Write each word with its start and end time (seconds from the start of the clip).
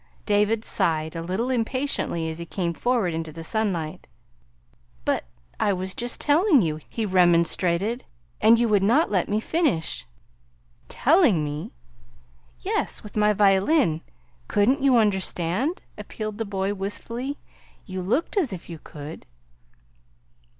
David 0.25 0.65
sighed 0.65 1.15
a 1.15 1.21
little 1.21 1.51
impatiently 1.51 2.27
as 2.27 2.39
he 2.39 2.45
came 2.47 2.73
forward 2.73 3.13
into 3.13 3.31
the 3.31 3.43
sunlight. 3.43 4.07
"But 5.05 5.25
I 5.59 5.73
was 5.73 5.93
just 5.93 6.19
telling 6.19 6.63
you," 6.63 6.79
he 6.89 7.05
remonstrated, 7.05 8.03
"and 8.41 8.57
you 8.57 8.67
would 8.67 8.81
not 8.81 9.11
let 9.11 9.29
me 9.29 9.39
finish." 9.39 10.07
"Telling 10.89 11.43
me!" 11.43 11.71
"Yes, 12.61 13.03
with 13.03 13.15
my 13.15 13.31
violin. 13.31 14.01
COULDn't 14.47 14.81
you 14.81 14.97
understand?" 14.97 15.83
appealed 15.99 16.39
the 16.39 16.45
boy 16.45 16.73
wistfully. 16.73 17.37
"You 17.85 18.01
looked 18.01 18.35
as 18.37 18.51
if 18.51 18.71
you 18.71 18.79
could!" 18.79 19.27